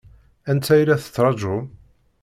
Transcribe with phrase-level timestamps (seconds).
[0.49, 1.65] Anta i la tettṛaǧum?